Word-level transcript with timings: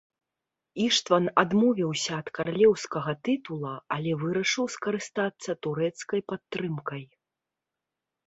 Іштван 0.83 1.25
адмовіўся 1.41 2.11
ад 2.21 2.27
каралеўскага 2.37 3.11
тытула, 3.27 3.73
але 3.97 4.11
вырашыў 4.23 4.65
скарыстацца 4.75 5.51
турэцкай 5.67 6.21
падтрымкай. 6.33 7.03